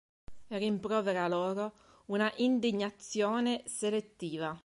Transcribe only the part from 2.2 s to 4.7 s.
indignazione selettiva.